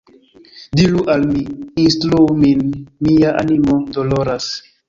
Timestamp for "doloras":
3.99-4.53